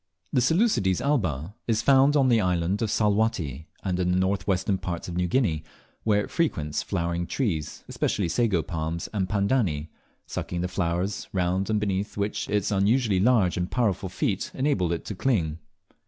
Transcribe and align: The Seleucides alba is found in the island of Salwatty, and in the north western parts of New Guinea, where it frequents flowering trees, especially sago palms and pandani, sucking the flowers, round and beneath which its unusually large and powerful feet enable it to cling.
The 0.33 0.41
Seleucides 0.41 0.99
alba 0.99 1.53
is 1.67 1.83
found 1.83 2.15
in 2.15 2.27
the 2.27 2.41
island 2.41 2.81
of 2.81 2.89
Salwatty, 2.89 3.67
and 3.83 3.99
in 3.99 4.09
the 4.09 4.17
north 4.17 4.47
western 4.47 4.79
parts 4.79 5.07
of 5.07 5.15
New 5.15 5.27
Guinea, 5.27 5.63
where 6.03 6.23
it 6.23 6.31
frequents 6.31 6.81
flowering 6.81 7.27
trees, 7.27 7.83
especially 7.87 8.27
sago 8.27 8.63
palms 8.63 9.09
and 9.13 9.29
pandani, 9.29 9.89
sucking 10.25 10.61
the 10.61 10.67
flowers, 10.67 11.27
round 11.33 11.69
and 11.69 11.79
beneath 11.79 12.17
which 12.17 12.49
its 12.49 12.71
unusually 12.71 13.19
large 13.19 13.57
and 13.57 13.69
powerful 13.69 14.09
feet 14.09 14.49
enable 14.55 14.91
it 14.91 15.05
to 15.05 15.13
cling. 15.13 15.59